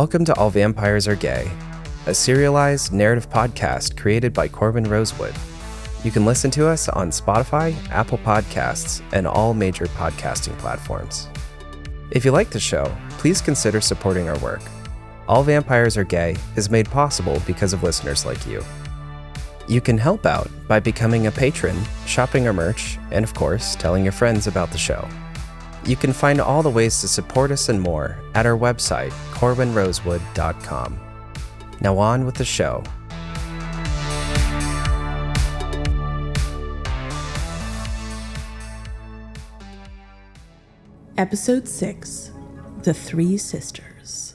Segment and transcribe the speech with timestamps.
[0.00, 1.50] Welcome to All Vampires Are Gay,
[2.06, 5.34] a serialized narrative podcast created by Corbin Rosewood.
[6.04, 11.26] You can listen to us on Spotify, Apple Podcasts, and all major podcasting platforms.
[12.12, 14.62] If you like the show, please consider supporting our work.
[15.26, 18.64] All Vampires Are Gay is made possible because of listeners like you.
[19.66, 24.04] You can help out by becoming a patron, shopping our merch, and of course, telling
[24.04, 25.08] your friends about the show.
[25.84, 31.00] You can find all the ways to support us and more at our website, corbinrosewood.com.
[31.80, 32.82] Now, on with the show.
[41.16, 42.30] Episode 6
[42.82, 44.34] The Three Sisters.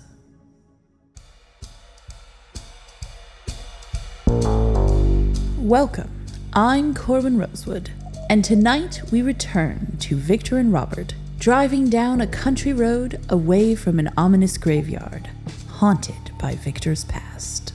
[5.57, 6.25] Welcome.
[6.53, 7.89] I'm Corbin Rosewood,
[8.29, 13.99] and tonight we return to Victor and Robert driving down a country road away from
[13.99, 15.29] an ominous graveyard,
[15.67, 17.73] haunted by Victor's past.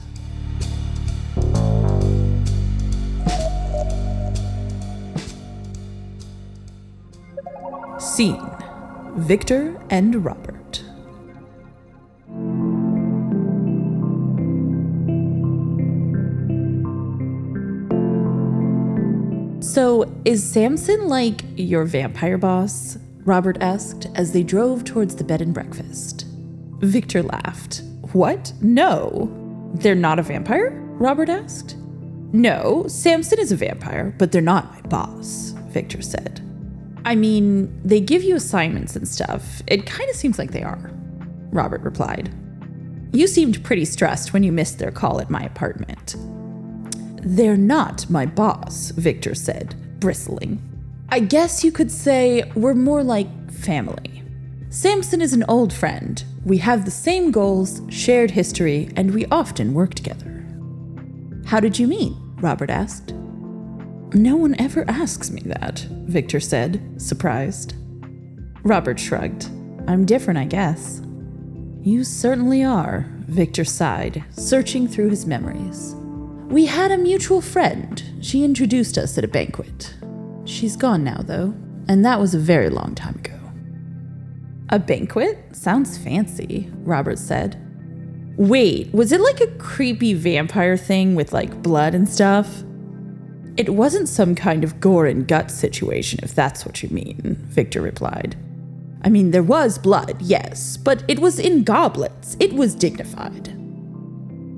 [7.99, 8.41] Scene
[9.17, 10.83] Victor and Robert.
[19.63, 22.97] So, is Samson like your vampire boss?
[23.29, 26.25] Robert asked as they drove towards the bed and breakfast.
[26.79, 27.83] Victor laughed.
[28.13, 28.55] What?
[28.63, 29.71] No.
[29.75, 30.71] They're not a vampire?
[30.99, 31.77] Robert asked.
[32.33, 36.41] No, Samson is a vampire, but they're not my boss, Victor said.
[37.05, 39.61] I mean, they give you assignments and stuff.
[39.67, 40.91] It kind of seems like they are,
[41.53, 42.35] Robert replied.
[43.13, 46.17] You seemed pretty stressed when you missed their call at my apartment.
[47.23, 50.63] They're not my boss, Victor said, bristling.
[51.11, 54.23] I guess you could say we're more like family.
[54.69, 56.23] Samson is an old friend.
[56.45, 60.45] We have the same goals, shared history, and we often work together.
[61.47, 62.13] How did you meet?
[62.41, 63.13] Robert asked.
[64.13, 67.75] No one ever asks me that, Victor said, surprised.
[68.63, 69.47] Robert shrugged.
[69.87, 71.01] I'm different, I guess.
[71.81, 75.95] You certainly are, Victor sighed, searching through his memories.
[76.49, 78.03] We had a mutual friend.
[78.21, 79.95] She introduced us at a banquet.
[80.49, 81.55] She's gone now, though,
[81.89, 83.39] and that was a very long time ago.
[84.71, 85.55] A banquet?
[85.55, 87.63] Sounds fancy, Robert said.
[88.39, 92.63] Wait, was it like a creepy vampire thing with like blood and stuff?
[93.59, 97.83] It wasn't some kind of gore and gut situation, if that's what you mean, Victor
[97.83, 98.35] replied.
[99.03, 102.39] I mean, there was blood, yes, but it was in goblets.
[102.41, 103.55] It was dignified.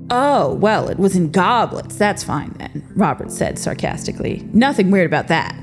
[0.09, 1.97] Oh, well, it was in goblets.
[1.97, 4.47] That's fine then, Robert said sarcastically.
[4.53, 5.55] Nothing weird about that.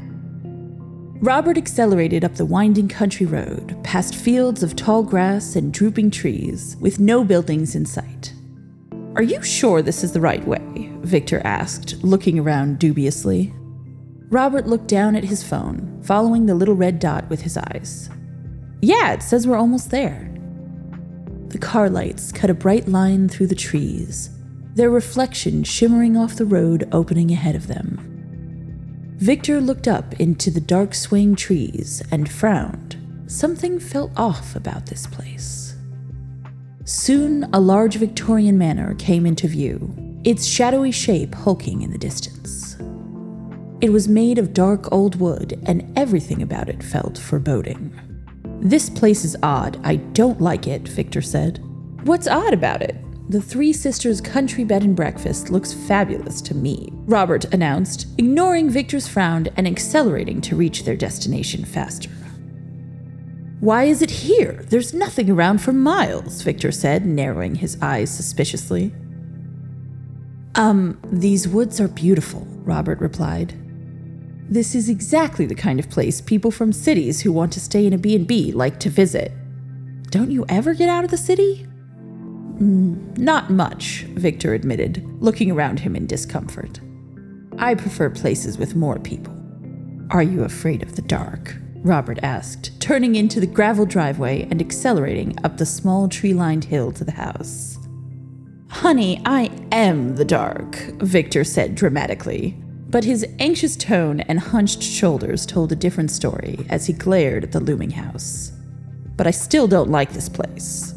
[1.21, 6.77] Robert accelerated up the winding country road, past fields of tall grass and drooping trees,
[6.79, 8.33] with no buildings in sight.
[9.17, 10.93] Are you sure this is the right way?
[11.01, 13.53] Victor asked, looking around dubiously.
[14.31, 18.11] Robert looked down at his phone, following the little red dot with his eyes.
[18.81, 20.33] Yeah, it says we're almost there.
[21.49, 24.31] The car lights cut a bright line through the trees,
[24.77, 28.07] their reflection shimmering off the road opening ahead of them.
[29.19, 32.97] Victor looked up into the dark swaying trees and frowned.
[33.27, 35.75] Something felt off about this place.
[36.84, 39.93] Soon, a large Victorian manor came into view,
[40.23, 42.77] its shadowy shape hulking in the distance.
[43.81, 47.93] It was made of dark old wood, and everything about it felt foreboding.
[48.61, 49.81] This place is odd.
[49.83, 51.59] I don't like it, Victor said.
[52.05, 52.95] What's odd about it?
[53.31, 59.06] The Three Sisters Country Bed and Breakfast looks fabulous to me, Robert announced, ignoring Victor's
[59.06, 62.08] frown and accelerating to reach their destination faster.
[63.61, 64.64] Why is it here?
[64.70, 68.94] There's nothing around for miles, Victor said, narrowing his eyes suspiciously.
[70.55, 73.52] Um, these woods are beautiful, Robert replied.
[74.49, 77.93] This is exactly the kind of place people from cities who want to stay in
[77.93, 79.32] a B&B like to visit.
[80.05, 81.68] Don't you ever get out of the city?
[82.58, 86.81] Mm, not much, Victor admitted, looking around him in discomfort.
[87.58, 89.34] I prefer places with more people.
[90.10, 91.56] Are you afraid of the dark?
[91.76, 96.90] Robert asked, turning into the gravel driveway and accelerating up the small tree lined hill
[96.93, 97.78] to the house.
[98.70, 102.56] Honey, I am the dark, Victor said dramatically.
[102.90, 107.52] But his anxious tone and hunched shoulders told a different story as he glared at
[107.52, 108.50] the looming house.
[109.16, 110.94] But I still don't like this place.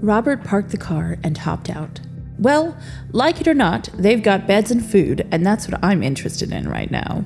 [0.00, 2.00] Robert parked the car and hopped out.
[2.38, 2.76] Well,
[3.12, 6.68] like it or not, they've got beds and food, and that's what I'm interested in
[6.68, 7.24] right now.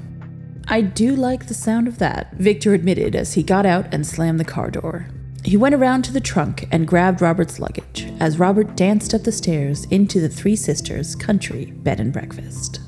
[0.69, 4.39] I do like the sound of that, Victor admitted as he got out and slammed
[4.39, 5.09] the car door.
[5.45, 9.33] He went around to the trunk and grabbed Robert's luggage as Robert danced up the
[9.33, 12.81] stairs into the Three Sisters country bed and breakfast.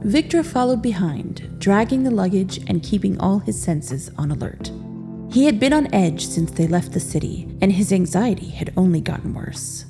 [0.00, 4.70] Victor followed behind, dragging the luggage and keeping all his senses on alert.
[5.30, 9.00] He had been on edge since they left the city, and his anxiety had only
[9.00, 9.86] gotten worse.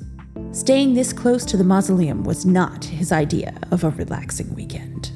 [0.51, 5.11] Staying this close to the mausoleum was not his idea of a relaxing weekend.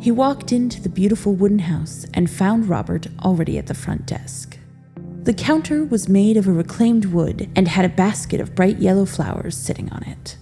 [0.00, 4.58] He walked into the beautiful wooden house and found Robert already at the front desk.
[5.22, 9.04] The counter was made of a reclaimed wood and had a basket of bright yellow
[9.04, 10.36] flowers sitting on it.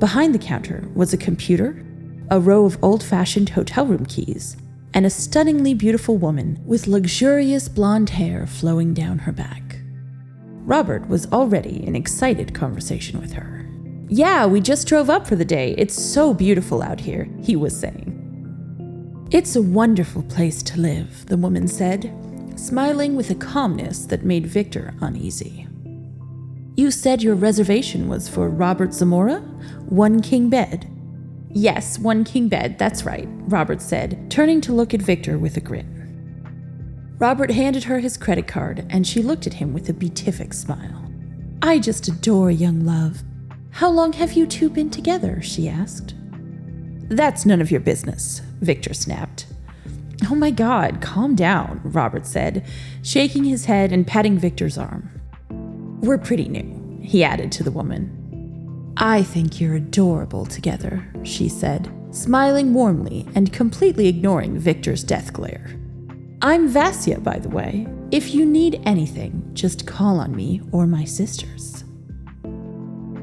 [0.00, 1.84] Behind the counter was a computer
[2.30, 4.56] a row of old fashioned hotel room keys,
[4.94, 9.80] and a stunningly beautiful woman with luxurious blonde hair flowing down her back.
[10.64, 13.66] Robert was already in excited conversation with her.
[14.08, 15.74] Yeah, we just drove up for the day.
[15.76, 18.14] It's so beautiful out here, he was saying.
[19.30, 22.12] It's a wonderful place to live, the woman said,
[22.56, 25.66] smiling with a calmness that made Victor uneasy.
[26.76, 29.40] You said your reservation was for Robert Zamora?
[29.88, 30.90] One king bed?
[31.50, 35.60] Yes, one king bed, that's right, Robert said, turning to look at Victor with a
[35.60, 35.98] grin.
[37.18, 41.10] Robert handed her his credit card, and she looked at him with a beatific smile.
[41.62, 43.22] I just adore young love.
[43.70, 45.40] How long have you two been together?
[45.42, 46.14] she asked.
[47.08, 49.46] That's none of your business, Victor snapped.
[50.30, 52.66] Oh my god, calm down, Robert said,
[53.02, 55.10] shaking his head and patting Victor's arm.
[56.00, 58.17] We're pretty new, he added to the woman.
[59.00, 65.70] I think you're adorable together, she said, smiling warmly and completely ignoring Victor's death glare.
[66.42, 67.86] I'm Vasya, by the way.
[68.10, 71.84] If you need anything, just call on me or my sisters.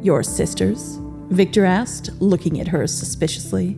[0.01, 0.97] Your sisters?
[1.27, 3.77] Victor asked, looking at her suspiciously.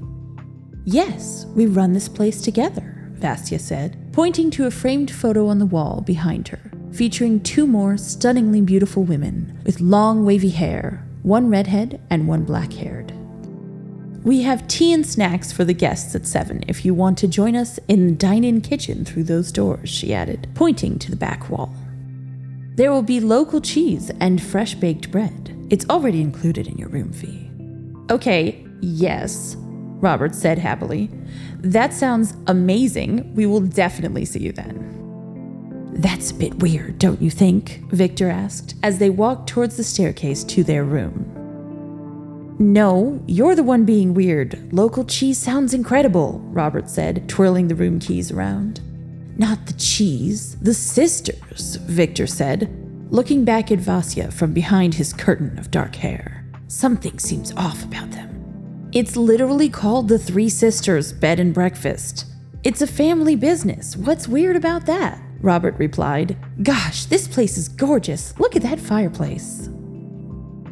[0.85, 5.65] Yes, we run this place together, Vasya said, pointing to a framed photo on the
[5.65, 12.01] wall behind her, featuring two more stunningly beautiful women with long wavy hair one redhead
[12.09, 13.13] and one black haired.
[14.23, 17.55] We have tea and snacks for the guests at 7 if you want to join
[17.55, 21.49] us in the dine in kitchen through those doors, she added, pointing to the back
[21.49, 21.73] wall.
[22.75, 25.55] There will be local cheese and fresh baked bread.
[25.69, 27.49] It's already included in your room fee.
[28.11, 31.09] Okay, yes, Robert said happily.
[31.59, 33.33] That sounds amazing.
[33.33, 34.96] We will definitely see you then.
[35.93, 37.81] That's a bit weird, don't you think?
[37.91, 41.33] Victor asked as they walked towards the staircase to their room.
[42.59, 44.73] No, you're the one being weird.
[44.73, 48.81] Local cheese sounds incredible, Robert said, twirling the room keys around.
[49.37, 52.67] Not the cheese, the sisters, Victor said,
[53.11, 56.45] looking back at Vasya from behind his curtain of dark hair.
[56.67, 58.89] Something seems off about them.
[58.91, 62.25] It's literally called the Three Sisters Bed and Breakfast.
[62.63, 63.95] It's a family business.
[63.95, 65.21] What's weird about that?
[65.41, 66.37] Robert replied.
[66.63, 68.37] Gosh, this place is gorgeous.
[68.39, 69.69] Look at that fireplace.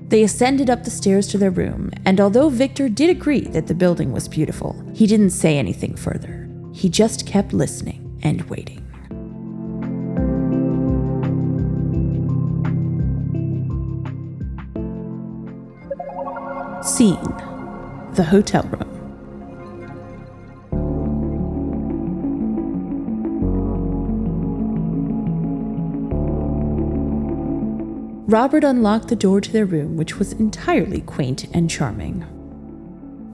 [0.07, 3.73] They ascended up the stairs to their room, and although Victor did agree that the
[3.73, 6.47] building was beautiful, he didn't say anything further.
[6.73, 8.81] He just kept listening and waiting.
[16.83, 17.23] Scene
[18.13, 18.94] The hotel room.
[28.27, 32.25] Robert unlocked the door to their room, which was entirely quaint and charming.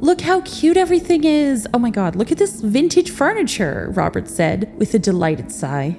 [0.01, 1.65] Look how cute everything is!
[1.73, 5.95] Oh my god, look at this vintage furniture, Robert said with a delighted sigh.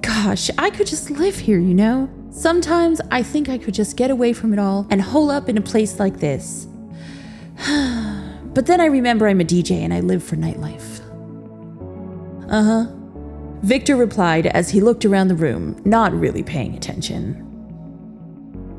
[0.00, 2.08] Gosh, I could just live here, you know?
[2.30, 5.58] Sometimes I think I could just get away from it all and hole up in
[5.58, 6.66] a place like this.
[7.66, 11.00] but then I remember I'm a DJ and I live for nightlife.
[12.50, 12.86] Uh huh.
[13.60, 17.51] Victor replied as he looked around the room, not really paying attention.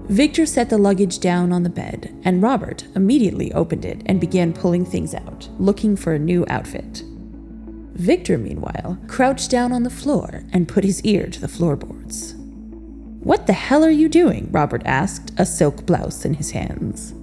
[0.09, 4.51] Victor set the luggage down on the bed, and Robert immediately opened it and began
[4.51, 7.03] pulling things out, looking for a new outfit.
[7.93, 12.35] Victor, meanwhile, crouched down on the floor and put his ear to the floorboards.
[13.21, 14.49] What the hell are you doing?
[14.51, 17.13] Robert asked, a silk blouse in his hands.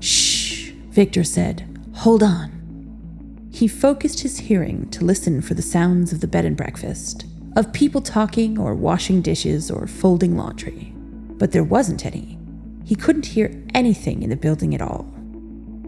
[0.00, 1.78] Shh, Victor said.
[1.96, 3.48] Hold on.
[3.52, 7.72] He focused his hearing to listen for the sounds of the bed and breakfast, of
[7.74, 10.94] people talking or washing dishes or folding laundry
[11.38, 12.38] but there wasn't any.
[12.84, 15.12] He couldn't hear anything in the building at all.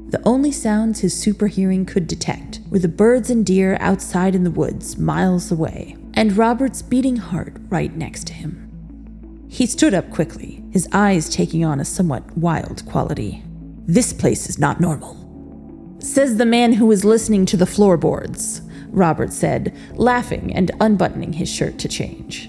[0.09, 4.45] The only sounds his super hearing could detect were the birds and deer outside in
[4.45, 9.47] the woods, miles away, and Robert's beating heart right next to him.
[9.49, 13.43] He stood up quickly, his eyes taking on a somewhat wild quality.
[13.87, 15.17] This place is not normal.
[16.01, 21.49] Says the man who was listening to the floorboards, Robert said, laughing and unbuttoning his
[21.49, 22.49] shirt to change.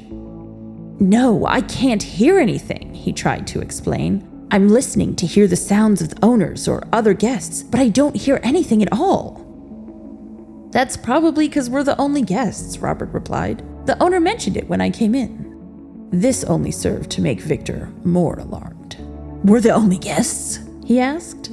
[1.01, 4.47] No, I can't hear anything, he tried to explain.
[4.51, 8.15] I'm listening to hear the sounds of the owners or other guests, but I don't
[8.15, 10.69] hear anything at all.
[10.69, 13.63] That's probably because we're the only guests, Robert replied.
[13.87, 16.09] The owner mentioned it when I came in.
[16.11, 18.97] This only served to make Victor more alarmed.
[19.43, 20.59] We're the only guests?
[20.85, 21.49] he asked.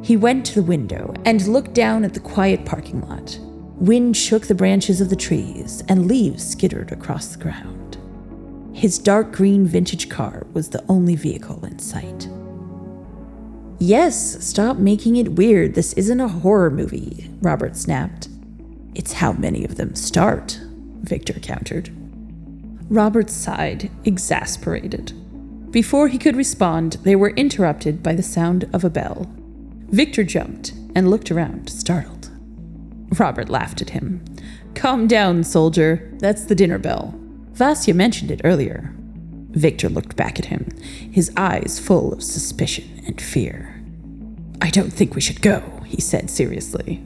[0.00, 3.38] He went to the window and looked down at the quiet parking lot.
[3.76, 7.97] Wind shook the branches of the trees, and leaves skittered across the ground.
[8.78, 12.28] His dark green vintage car was the only vehicle in sight.
[13.80, 15.74] Yes, stop making it weird.
[15.74, 18.28] This isn't a horror movie, Robert snapped.
[18.94, 20.60] It's how many of them start,
[21.00, 21.90] Victor countered.
[22.88, 25.12] Robert sighed, exasperated.
[25.72, 29.28] Before he could respond, they were interrupted by the sound of a bell.
[29.88, 32.30] Victor jumped and looked around, startled.
[33.18, 34.24] Robert laughed at him.
[34.76, 36.16] Calm down, soldier.
[36.20, 37.18] That's the dinner bell.
[37.58, 38.92] Vasya mentioned it earlier.
[39.50, 40.68] Victor looked back at him,
[41.12, 43.82] his eyes full of suspicion and fear.
[44.62, 47.02] I don't think we should go, he said seriously.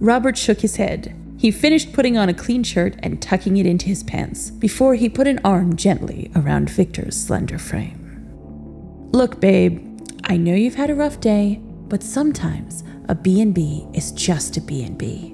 [0.00, 1.14] Robert shook his head
[1.44, 5.10] he finished putting on a clean shirt and tucking it into his pants before he
[5.10, 9.10] put an arm gently around Victor's slender frame.
[9.12, 14.56] Look, babe, I know you've had a rough day, but sometimes a B&B is just
[14.56, 15.33] a B&B.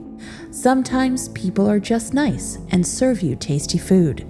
[0.60, 4.26] Sometimes people are just nice and serve you tasty food.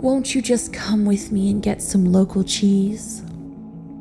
[0.00, 3.22] Won't you just come with me and get some local cheese?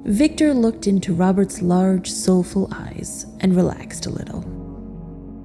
[0.06, 4.46] Victor looked into Robert's large, soulful eyes and relaxed a little.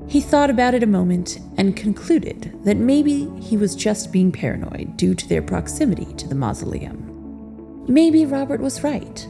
[0.07, 4.97] He thought about it a moment and concluded that maybe he was just being paranoid
[4.97, 7.85] due to their proximity to the mausoleum.
[7.89, 9.27] Maybe Robert was right.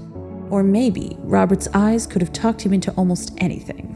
[0.51, 3.89] Or maybe Robert's eyes could have talked him into almost anything.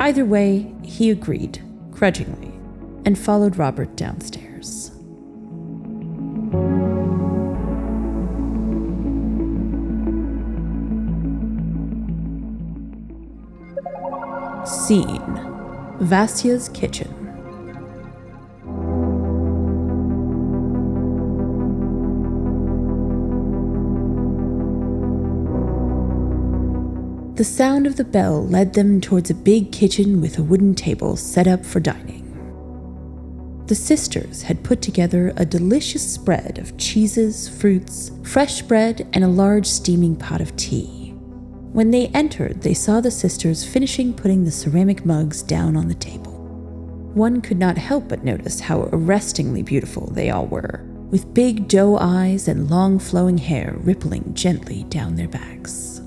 [0.00, 1.62] Either way, he agreed,
[1.98, 2.52] grudgingly,
[3.04, 4.92] and followed Robert downstairs.
[14.64, 15.18] Scene
[16.00, 17.17] Vasya's kitchen.
[27.38, 31.14] The sound of the bell led them towards a big kitchen with a wooden table
[31.14, 32.24] set up for dining.
[33.68, 39.28] The sisters had put together a delicious spread of cheeses, fruits, fresh bread, and a
[39.28, 41.10] large steaming pot of tea.
[41.72, 45.94] When they entered, they saw the sisters finishing putting the ceramic mugs down on the
[45.94, 46.32] table.
[47.14, 51.98] One could not help but notice how arrestingly beautiful they all were, with big doe
[51.98, 55.97] eyes and long flowing hair rippling gently down their backs.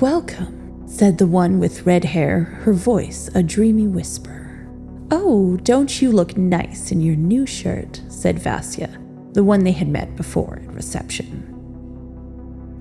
[0.00, 4.68] Welcome, said the one with red hair, her voice a dreamy whisper.
[5.10, 8.90] Oh, don't you look nice in your new shirt, said Vasya,
[9.32, 11.50] the one they had met before at reception.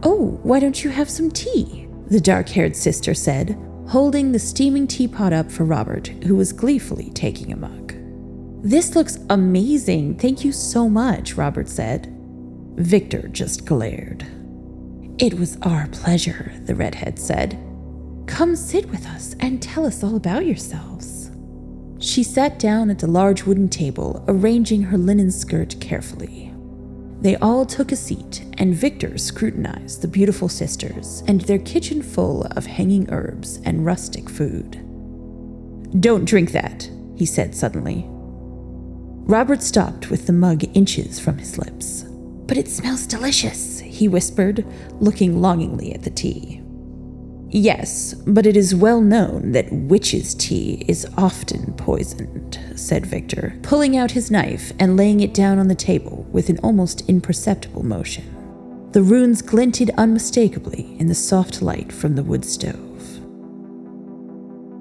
[0.04, 1.88] Oh, why don't you have some tea?
[2.10, 3.58] The dark haired sister said,
[3.88, 7.94] holding the steaming teapot up for Robert, who was gleefully taking a mug.
[8.62, 10.18] This looks amazing.
[10.18, 12.14] Thank you so much, Robert said.
[12.76, 14.28] Victor just glared.
[15.18, 17.58] It was our pleasure, the redhead said.
[18.28, 21.32] Come sit with us and tell us all about yourselves.
[22.00, 26.54] She sat down at the large wooden table, arranging her linen skirt carefully.
[27.22, 32.44] They all took a seat, and Victor scrutinized the beautiful sisters and their kitchen full
[32.52, 34.82] of hanging herbs and rustic food.
[36.02, 38.06] Don't drink that, he said suddenly.
[39.28, 42.04] Robert stopped with the mug inches from his lips.
[42.48, 44.66] But it smells delicious, he whispered,
[45.00, 46.62] looking longingly at the tea.
[47.50, 53.96] Yes, but it is well known that witch's tea is often poisoned, said Victor, pulling
[53.96, 58.90] out his knife and laying it down on the table with an almost imperceptible motion.
[58.92, 62.82] The runes glinted unmistakably in the soft light from the wood stove.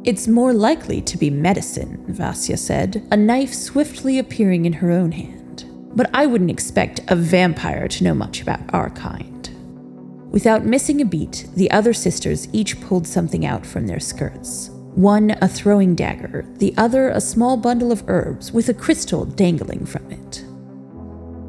[0.04, 5.12] It's more likely to be medicine, Vasya said, a knife swiftly appearing in her own
[5.12, 5.43] hand.
[5.94, 9.50] But I wouldn't expect a vampire to know much about our kind.
[10.30, 14.70] Without missing a beat, the other sisters each pulled something out from their skirts.
[14.94, 19.86] One a throwing dagger, the other a small bundle of herbs with a crystal dangling
[19.86, 20.44] from it.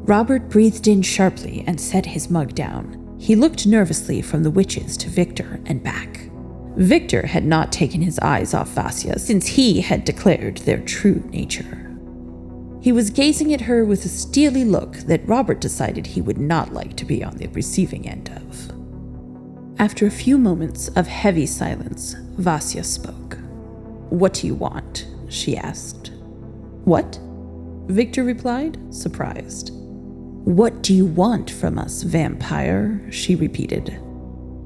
[0.08, 3.16] Robert breathed in sharply and set his mug down.
[3.18, 6.30] He looked nervously from the witches to Victor and back.
[6.76, 11.85] Victor had not taken his eyes off Vasya since he had declared their true nature.
[12.80, 16.72] He was gazing at her with a steely look that Robert decided he would not
[16.72, 18.72] like to be on the receiving end of.
[19.78, 23.38] After a few moments of heavy silence, Vasya spoke.
[24.10, 25.06] What do you want?
[25.28, 26.12] she asked.
[26.84, 27.18] What?
[27.86, 29.70] Victor replied, surprised.
[29.72, 33.04] What do you want from us, vampire?
[33.10, 34.00] she repeated.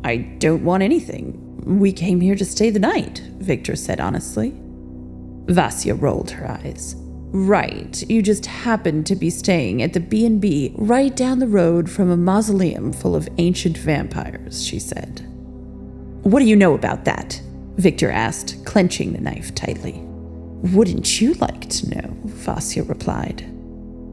[0.04, 1.38] I don't want anything.
[1.64, 4.54] We came here to stay the night, Victor said honestly.
[5.46, 6.94] Vasya rolled her eyes.
[7.32, 12.10] Right, you just happened to be staying at the B&B right down the road from
[12.10, 15.20] a mausoleum full of ancient vampires, she said.
[16.22, 17.40] What do you know about that?
[17.76, 20.00] Victor asked, clenching the knife tightly.
[20.74, 22.16] Wouldn't you like to know?
[22.24, 23.46] Vasya replied.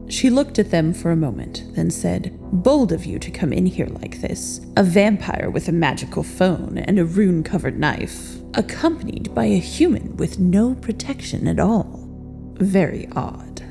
[0.08, 3.66] She looked at them for a moment, then said, Bold of you to come in
[3.66, 4.60] here like this.
[4.76, 10.16] A vampire with a magical phone and a rune covered knife, accompanied by a human
[10.16, 11.97] with no protection at all.
[12.58, 13.62] Very odd.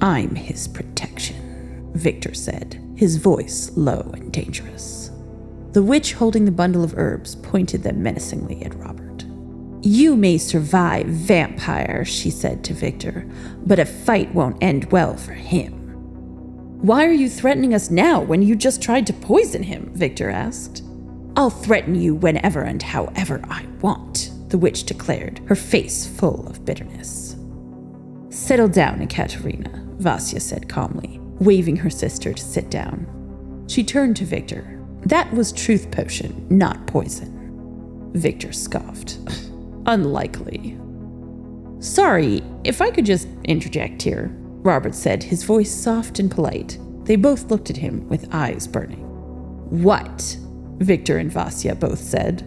[0.00, 5.10] I'm his protection, Victor said, his voice low and dangerous.
[5.72, 9.24] The witch holding the bundle of herbs pointed them menacingly at Robert.
[9.82, 13.28] You may survive, vampire, she said to Victor,
[13.66, 15.72] but a fight won't end well for him.
[16.80, 19.90] Why are you threatening us now when you just tried to poison him?
[19.94, 20.84] Victor asked.
[21.36, 26.64] I'll threaten you whenever and however I want, the witch declared, her face full of
[26.64, 27.27] bitterness.
[28.48, 33.66] Settle down, Ekaterina, Vasya said calmly, waving her sister to sit down.
[33.68, 34.80] She turned to Victor.
[35.02, 38.10] That was truth potion, not poison.
[38.14, 39.18] Victor scoffed.
[39.84, 40.78] Unlikely.
[41.80, 44.30] Sorry, if I could just interject here,
[44.62, 46.78] Robert said, his voice soft and polite.
[47.04, 49.04] They both looked at him with eyes burning.
[49.82, 50.38] What?
[50.78, 52.44] Victor and Vasya both said.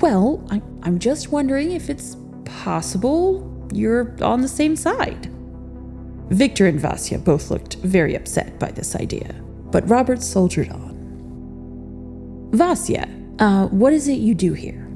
[0.00, 5.30] Well, I, I'm just wondering if it's possible you're on the same side.
[6.30, 9.34] Victor and Vasya both looked very upset by this idea,
[9.70, 10.94] but Robert soldiered on.
[12.52, 14.86] Vasya, uh, what is it you do here?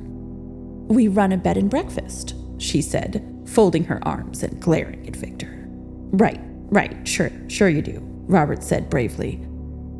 [0.88, 5.66] We run a bed and breakfast, she said, folding her arms and glaring at Victor.
[6.10, 9.36] Right, right, sure, sure you do, Robert said bravely.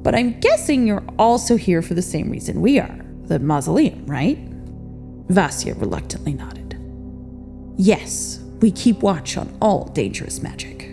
[0.02, 4.38] But I'm guessing you're also here for the same reason we are the mausoleum, right?
[5.28, 6.80] Vasya reluctantly nodded.
[7.76, 10.87] Yes, we keep watch on all dangerous magic.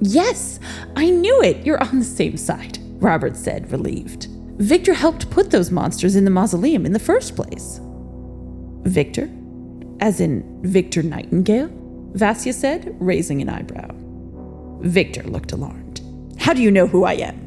[0.00, 0.60] Yes,
[0.96, 1.66] I knew it.
[1.66, 4.28] You're on the same side, Robert said, relieved.
[4.58, 7.80] Victor helped put those monsters in the mausoleum in the first place.
[8.82, 9.28] Victor?
[10.00, 11.70] As in Victor Nightingale?
[12.14, 13.90] Vasya said, raising an eyebrow.
[14.80, 16.00] Victor looked alarmed.
[16.38, 17.44] How do you know who I am?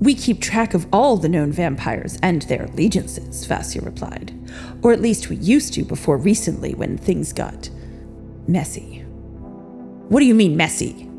[0.00, 4.32] We keep track of all the known vampires and their allegiances, Vasya replied.
[4.82, 7.70] Or at least we used to before recently when things got
[8.46, 9.00] messy.
[10.08, 11.10] What do you mean, messy?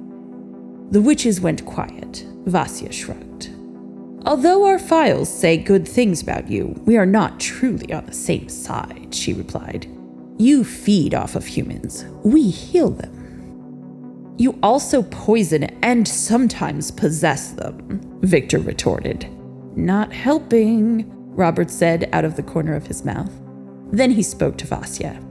[0.92, 2.26] The witches went quiet.
[2.46, 3.50] Vasya shrugged.
[4.26, 8.50] Although our files say good things about you, we are not truly on the same
[8.50, 9.88] side, she replied.
[10.38, 14.36] You feed off of humans, we heal them.
[14.38, 19.30] You also poison and sometimes possess them, Victor retorted.
[19.78, 23.32] Not helping, Robert said out of the corner of his mouth.
[23.92, 25.22] Then he spoke to Vasya.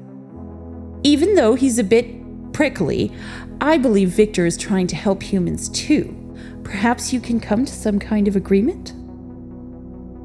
[1.02, 2.23] Even though he's a bit
[2.54, 3.12] prickly,
[3.60, 6.20] I believe Victor is trying to help humans too.
[6.62, 8.94] Perhaps you can come to some kind of agreement?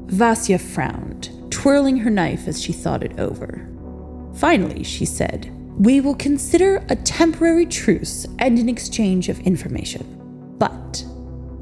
[0.06, 3.68] Vasya frowned, twirling her knife as she thought it over.
[4.36, 10.56] Finally, she said, We will consider a temporary truce and an exchange of information.
[10.58, 11.04] But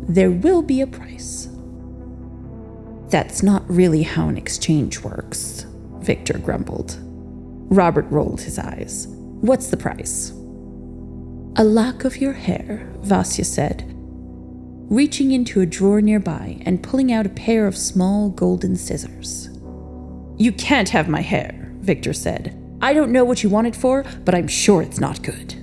[0.02, 1.48] there will be a price.
[3.08, 5.66] That's not really how an exchange works,
[6.00, 6.98] Victor grumbled.
[7.70, 9.06] Robert rolled his eyes.
[9.08, 10.32] What's the price?
[11.60, 13.84] A lock of your hair, Vasya said,
[14.88, 19.50] reaching into a drawer nearby and pulling out a pair of small golden scissors.
[20.36, 22.56] You can't have my hair, Victor said.
[22.80, 25.56] I don't know what you want it for, but I'm sure it's not good.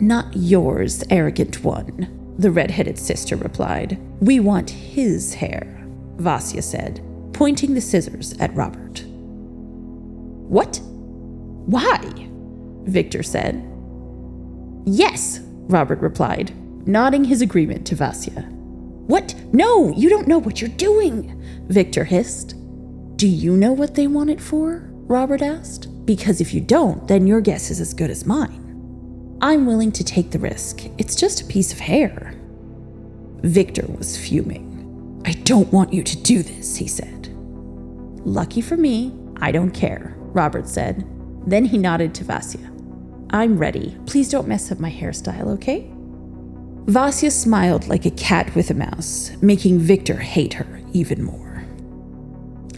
[0.00, 3.98] Not yours, arrogant one, the red-headed sister replied.
[4.22, 7.02] We want his hair, Vasya said,
[7.34, 9.02] pointing the scissors at Robert.
[10.48, 10.80] What?
[11.66, 12.30] Why?
[12.84, 13.72] Victor said.
[14.84, 16.54] Yes, Robert replied,
[16.86, 18.44] nodding his agreement to Vasya.
[19.06, 19.34] What?
[19.52, 22.54] No, you don't know what you're doing, Victor hissed.
[23.16, 24.82] Do you know what they want it for?
[25.06, 25.88] Robert asked.
[26.04, 29.38] Because if you don't, then your guess is as good as mine.
[29.40, 30.84] I'm willing to take the risk.
[30.98, 32.34] It's just a piece of hair.
[33.42, 35.22] Victor was fuming.
[35.26, 37.28] I don't want you to do this, he said.
[38.26, 41.06] Lucky for me, I don't care, Robert said.
[41.46, 42.73] Then he nodded to Vasya.
[43.30, 43.96] I'm ready.
[44.06, 45.90] Please don't mess up my hairstyle, okay?
[46.86, 51.64] Vasya smiled like a cat with a mouse, making Victor hate her even more.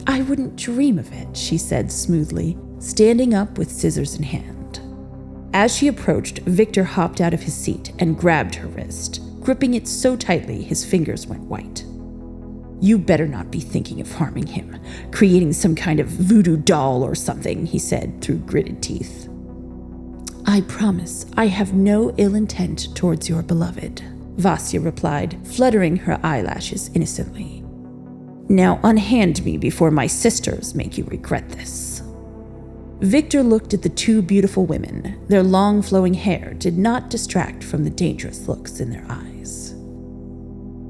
[0.07, 4.81] I wouldn't dream of it, she said smoothly, standing up with scissors in hand.
[5.53, 9.89] As she approached, Victor hopped out of his seat and grabbed her wrist, gripping it
[9.89, 11.85] so tightly his fingers went white.
[12.81, 14.79] You better not be thinking of harming him,
[15.11, 19.26] creating some kind of voodoo doll or something, he said through gritted teeth.
[20.49, 24.01] I promise I have no ill intent towards your beloved,
[24.37, 27.65] Vasya replied, fluttering her eyelashes innocently.
[28.49, 32.01] Now unhand me before my sisters make you regret this.
[33.01, 35.21] Victor looked at the two beautiful women.
[35.27, 39.73] Their long flowing hair did not distract from the dangerous looks in their eyes.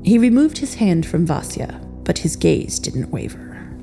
[0.05, 3.75] He removed his hand from Vasya, but his gaze didn't waver.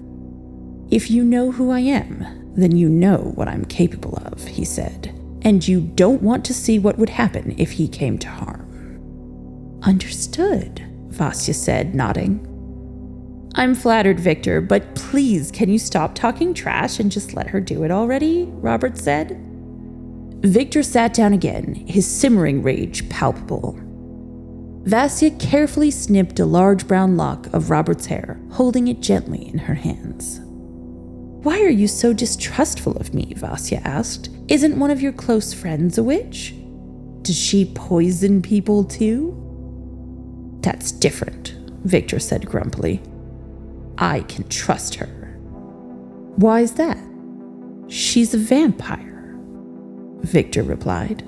[0.91, 5.19] If you know who I am, then you know what I'm capable of, he said,
[5.43, 9.79] and you don't want to see what would happen if he came to harm.
[9.83, 12.49] Understood, Vasya said, nodding.
[13.55, 17.83] I'm flattered, Victor, but please, can you stop talking trash and just let her do
[17.83, 18.45] it already?
[18.49, 19.39] Robert said.
[20.39, 23.79] Victor sat down again, his simmering rage palpable.
[24.85, 29.75] Vasya carefully snipped a large brown lock of Robert's hair, holding it gently in her
[29.75, 30.41] hands.
[31.43, 33.33] Why are you so distrustful of me?
[33.37, 34.29] Vasya asked.
[34.47, 36.53] Isn't one of your close friends a witch?
[37.21, 39.39] Does she poison people too?
[40.61, 43.01] That's different, Victor said grumpily.
[43.97, 45.07] I can trust her.
[46.35, 46.97] Why is that?
[47.87, 49.35] She's a vampire,
[50.21, 51.23] Victor replied.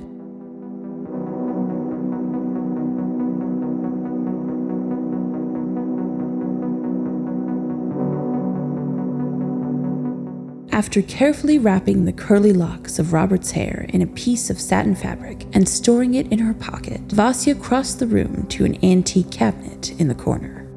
[10.86, 15.48] After carefully wrapping the curly locks of Robert's hair in a piece of satin fabric
[15.52, 20.08] and storing it in her pocket, Vasya crossed the room to an antique cabinet in
[20.08, 20.68] the corner.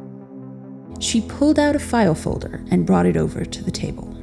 [0.99, 4.17] She pulled out a file folder and brought it over to the table.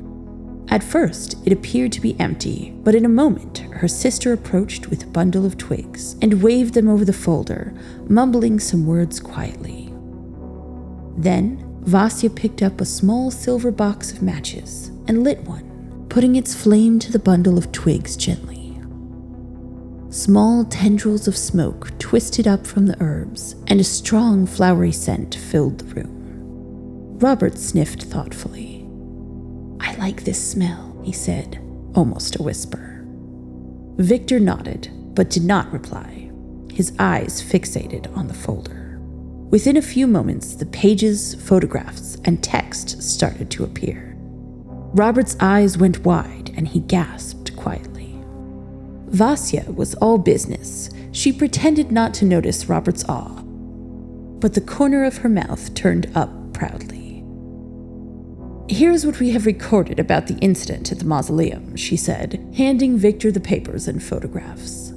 [0.70, 5.04] At first, it appeared to be empty, but in a moment, her sister approached with
[5.04, 7.76] a bundle of twigs and waved them over the folder,
[8.10, 9.94] mumbling some words quietly.
[11.16, 15.75] Then, Vasya picked up a small silver box of matches and lit one,
[16.16, 18.80] putting its flame to the bundle of twigs gently.
[20.10, 25.78] Small tendrils of smoke twisted up from the herbs, and a strong flowery scent filled
[25.78, 27.20] the room.
[27.20, 28.88] Robert sniffed thoughtfully.
[29.82, 31.62] I like this smell, he said,
[31.96, 33.06] almost a whisper.
[33.98, 36.32] Victor nodded, but did not reply,
[36.72, 39.02] his eyes fixated on the folder.
[39.50, 44.15] Within a few moments, the pages, photographs, and text started to appear.
[44.96, 48.18] Robert's eyes went wide and he gasped quietly.
[49.08, 50.90] Vasya was all business.
[51.12, 53.42] She pretended not to notice Robert's awe,
[54.40, 57.26] but the corner of her mouth turned up proudly.
[58.70, 63.34] Here's what we have recorded about the incident at the mausoleum, she said, handing Victor
[63.34, 64.94] the papers and photographs.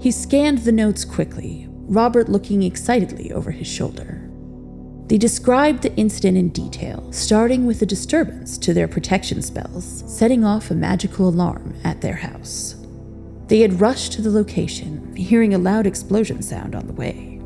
[0.00, 4.31] He scanned the notes quickly, Robert looking excitedly over his shoulder.
[5.12, 10.42] They described the incident in detail, starting with a disturbance to their protection spells, setting
[10.42, 12.76] off a magical alarm at their house.
[13.48, 17.38] They had rushed to the location, hearing a loud explosion sound on the way.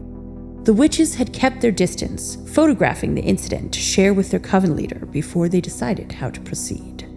[0.62, 5.04] The witches had kept their distance, photographing the incident to share with their coven leader
[5.06, 7.08] before they decided how to proceed.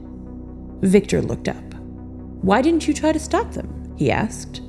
[0.82, 1.76] Victor looked up.
[2.42, 3.94] Why didn't you try to stop them?
[3.98, 4.62] he asked.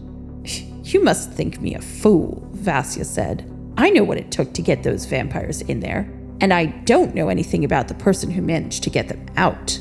[0.85, 3.50] You must think me a fool, Vasya said.
[3.77, 7.29] I know what it took to get those vampires in there, and I don't know
[7.29, 9.79] anything about the person who managed to get them out.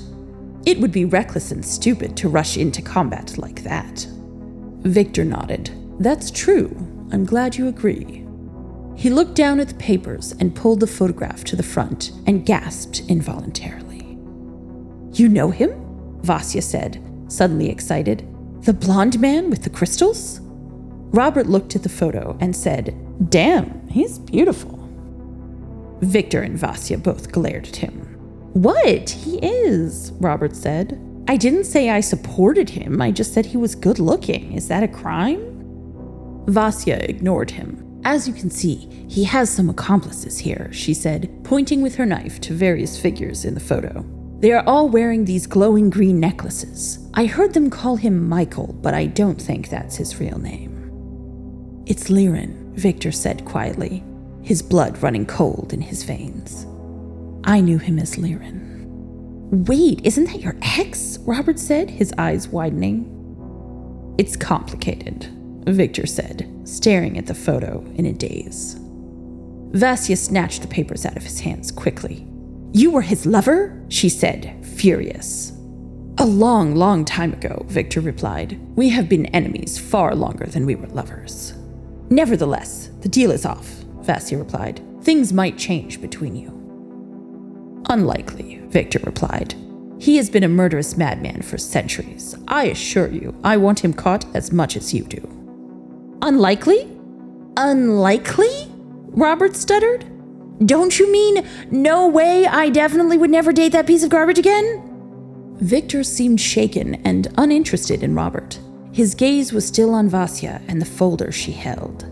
[0.66, 4.08] It would be reckless and stupid to rush into combat like that.
[4.82, 5.72] Victor nodded.
[6.00, 6.76] That's true.
[7.12, 8.26] I'm glad you agree.
[8.96, 13.04] He looked down at the papers and pulled the photograph to the front and gasped
[13.08, 14.18] involuntarily.
[15.14, 15.72] You know him?
[16.22, 18.28] Vasya said, suddenly excited.
[18.64, 20.42] The blond man with the crystals?
[21.12, 22.96] Robert looked at the photo and said,
[23.30, 24.78] Damn, he's beautiful.
[26.02, 28.06] Victor and Vasya both glared at him.
[28.54, 29.10] What?
[29.10, 31.00] He is, Robert said.
[31.28, 34.54] I didn't say I supported him, I just said he was good looking.
[34.54, 35.46] Is that a crime?
[36.48, 38.02] Vasya ignored him.
[38.06, 42.40] As you can see, he has some accomplices here, she said, pointing with her knife
[42.42, 44.06] to various figures in the photo.
[44.40, 47.00] They are all wearing these glowing green necklaces.
[47.14, 50.79] I heard them call him Michael, but I don't think that's his real name.
[51.90, 54.04] It's Liren, Victor said quietly,
[54.44, 56.68] his blood running cold in his veins.
[57.46, 59.66] I knew him as Liren.
[59.68, 61.18] Wait, isn't that your ex?
[61.22, 63.16] Robert said, his eyes widening.
[64.20, 65.32] It's complicated,
[65.66, 68.76] Victor said, staring at the photo in a daze.
[69.72, 72.28] Vasya snatched the papers out of his hands quickly.
[72.72, 73.84] You were his lover?
[73.90, 75.54] she said, furious.
[76.20, 78.60] A long, long time ago, Victor replied.
[78.76, 81.56] We have been enemies far longer than we were lovers.
[82.10, 83.68] Nevertheless, the deal is off,
[84.02, 84.82] Vasya replied.
[85.04, 86.50] Things might change between you.
[87.90, 89.56] Unlikely, Victor replied.
[90.00, 92.36] He has been a murderous madman for centuries.
[92.48, 95.22] I assure you, I want him caught as much as you do.
[96.22, 96.90] Unlikely?
[97.58, 98.68] Unlikely?
[99.12, 100.06] Robert stuttered.
[100.66, 104.86] Don't you mean no way I definitely would never date that piece of garbage again?
[105.60, 108.60] Victor seemed shaken and uninterested in Robert.
[108.92, 112.06] His gaze was still on Vasya and the folder she held.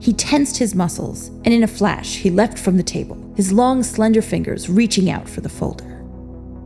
[0.00, 3.82] He tensed his muscles, and in a flash, he leapt from the table, his long,
[3.82, 6.04] slender fingers reaching out for the folder.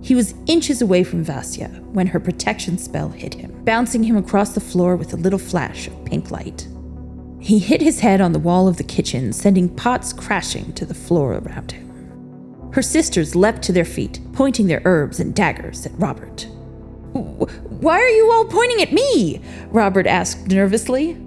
[0.02, 4.54] He was inches away from Vasya when her protection spell hit him, bouncing him across
[4.54, 6.66] the floor with a little flash of pink light.
[7.40, 10.94] He hit his head on the wall of the kitchen, sending pots crashing to the
[10.94, 12.70] floor around him.
[12.72, 16.46] Her sisters leapt to their feet, pointing their herbs and daggers at Robert.
[17.12, 19.40] Why are you all pointing at me?
[19.68, 21.18] Robert asked nervously.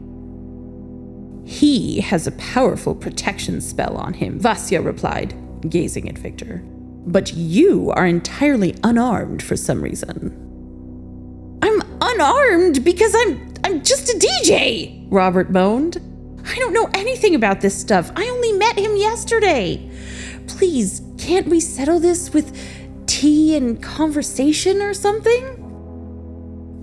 [1.46, 5.36] He has a powerful protection spell on him, Vasya replied,
[5.70, 6.64] gazing at Victor.
[7.08, 10.42] But you are entirely unarmed for some reason.
[11.62, 15.98] I'm unarmed because I'm I'm just a DJ, Robert moaned.
[16.48, 18.12] I don't know anything about this stuff.
[18.16, 19.90] I only met him yesterday.
[20.48, 22.56] Please, can't we settle this with
[23.08, 25.65] tea and conversation or something?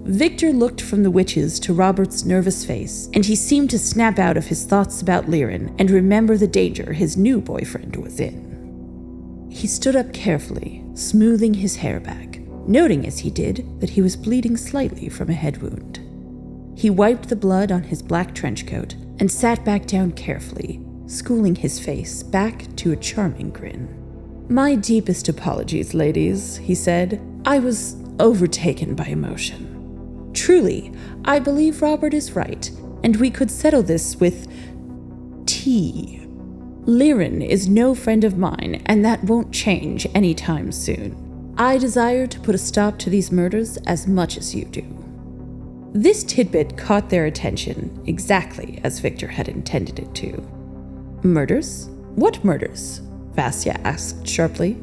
[0.05, 4.37] Victor looked from the witches to Robert's nervous face, and he seemed to snap out
[4.37, 9.49] of his thoughts about Liren and remember the danger his new boyfriend was in.
[9.49, 14.17] He stood up carefully, smoothing his hair back, noting as he did that he was
[14.17, 16.01] bleeding slightly from a head wound.
[16.77, 21.55] He wiped the blood on his black trench coat and sat back down carefully, schooling
[21.55, 23.89] his face back to a charming grin.
[24.49, 27.21] My deepest apologies, ladies, he said.
[27.45, 29.72] I was overtaken by emotion.
[30.43, 30.91] Truly,
[31.25, 32.69] I believe Robert is right,
[33.05, 34.49] and we could settle this with
[35.47, 36.19] tea.
[36.85, 41.55] Liren is no friend of mine, and that won't change any time soon.
[41.57, 44.85] I desire to put a stop to these murders as much as you do.
[45.93, 50.43] This tidbit caught their attention exactly as Victor had intended it to.
[51.23, 51.89] Murders?
[52.17, 53.01] What murders?
[53.37, 54.77] Vasya asked sharply.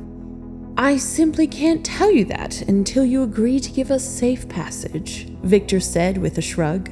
[0.79, 5.81] I simply can't tell you that until you agree to give us safe passage, Victor
[5.81, 6.89] said with a shrug.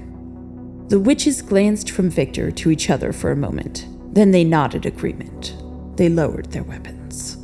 [0.89, 3.87] The witches glanced from Victor to each other for a moment.
[4.13, 5.55] Then they nodded agreement.
[5.95, 7.37] They lowered their weapons.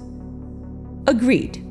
[1.07, 1.65] Agreed.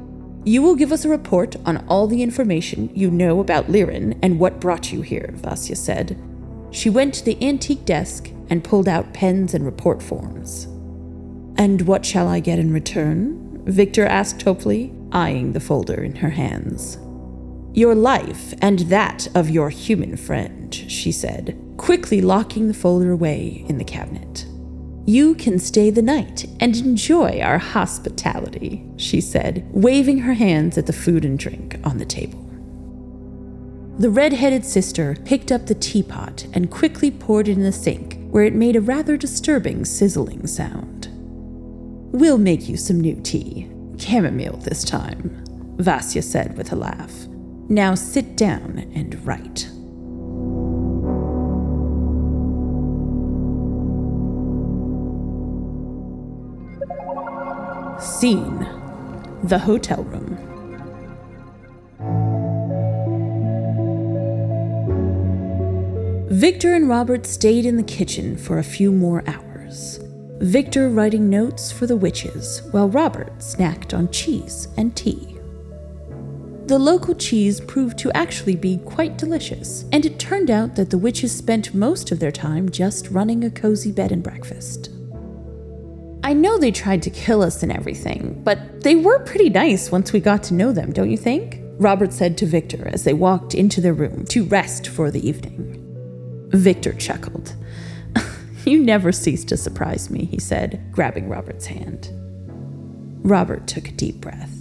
[0.46, 4.40] You will give us a report on all the information you know about Liren and
[4.40, 6.18] what brought you here, Vasya said.
[6.70, 10.64] She went to the antique desk and pulled out pens and report forms.
[11.58, 13.41] And what shall I get in return?
[13.64, 16.98] Victor asked hopefully, eyeing the folder in her hands.
[17.74, 23.64] Your life and that of your human friend, she said, quickly locking the folder away
[23.68, 24.46] in the cabinet.
[25.06, 30.86] You can stay the night and enjoy our hospitality, she said, waving her hands at
[30.86, 32.38] the food and drink on the table.
[33.98, 38.18] The red headed sister picked up the teapot and quickly poured it in the sink,
[38.30, 40.91] where it made a rather disturbing sizzling sound.
[42.12, 43.70] We'll make you some new tea.
[43.96, 45.42] Chamomile this time,
[45.78, 47.26] Vasya said with a laugh.
[47.70, 49.60] Now sit down and write.
[57.98, 58.58] Scene
[59.44, 60.36] The hotel room.
[66.28, 69.98] Victor and Robert stayed in the kitchen for a few more hours.
[70.38, 75.38] Victor writing notes for the witches, while Robert snacked on cheese and tea.
[76.66, 80.98] The local cheese proved to actually be quite delicious, and it turned out that the
[80.98, 84.90] witches spent most of their time just running a cozy bed and breakfast.
[86.24, 90.12] I know they tried to kill us and everything, but they were pretty nice once
[90.12, 91.60] we got to know them, don't you think?
[91.78, 95.78] Robert said to Victor as they walked into their room to rest for the evening.
[96.50, 97.54] Victor chuckled.
[98.64, 102.10] You never cease to surprise me, he said, grabbing Robert's hand.
[103.24, 104.56] Robert took a deep breath.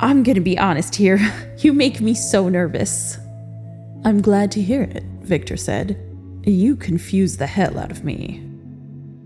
[0.00, 1.18] I'm going to be honest here.
[1.58, 3.16] You make me so nervous.
[4.04, 5.98] I'm glad to hear it, Victor said.
[6.44, 8.46] You confuse the hell out of me.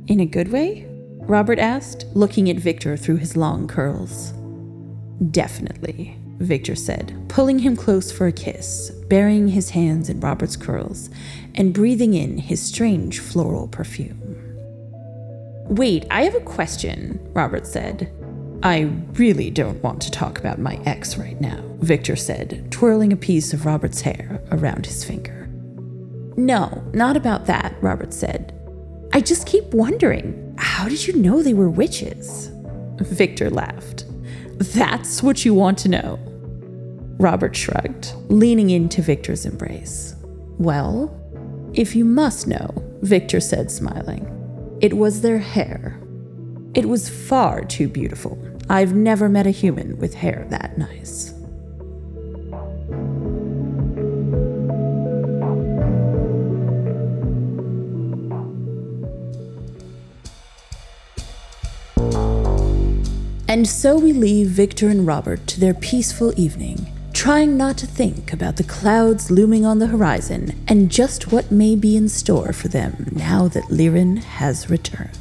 [0.07, 0.87] In a good way?
[1.23, 4.33] Robert asked, looking at Victor through his long curls.
[5.33, 11.11] Definitely, Victor said, pulling him close for a kiss, burying his hands in Robert's curls,
[11.55, 14.37] and breathing in his strange floral perfume.
[15.69, 18.13] Wait, I have a question, Robert said.
[18.63, 23.17] I really don't want to talk about my ex right now, Victor said, twirling a
[23.17, 25.47] piece of Robert's hair around his finger.
[26.37, 28.55] no, not about that, Robert said.
[29.13, 32.51] I just keep wondering how did you know they were witches?
[32.99, 34.05] Victor laughed.
[34.59, 36.19] That's what you want to know.
[37.19, 40.15] Robert shrugged, leaning into Victor's embrace.
[40.59, 41.20] Well,
[41.73, 42.71] if you must know,
[43.03, 44.27] Victor said, smiling,
[44.81, 46.01] it was their hair.
[46.75, 48.39] It was far too beautiful.
[48.69, 51.35] I've never met a human with hair that nice.
[63.49, 66.87] And so we leave Victor and Robert to their peaceful evening,
[67.21, 71.77] trying not to think about the clouds looming on the horizon and just what may
[71.77, 75.19] be in store for them now that Lirin has returned.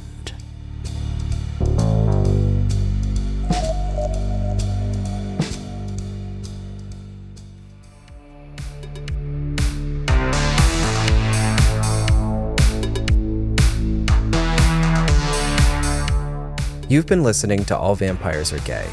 [16.88, 18.88] You've been listening to All Vampires Are Gay.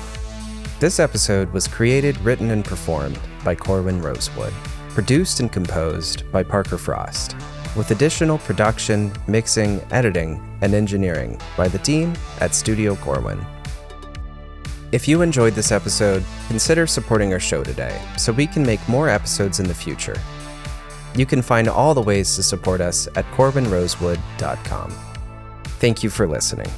[0.79, 4.53] This episode was created, written, and performed by Corwin Rosewood,
[4.91, 7.35] produced and composed by Parker Frost,
[7.75, 13.43] with additional production, mixing, editing, and engineering by the team at Studio Corwin.
[14.93, 19.09] If you enjoyed this episode, consider supporting our show today so we can make more
[19.09, 20.21] episodes in the future.
[21.15, 24.91] You can find all the ways to support us at corwinrosewood.com.
[25.79, 26.69] Thank you for listening.